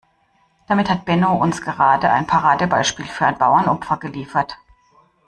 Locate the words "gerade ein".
1.61-2.25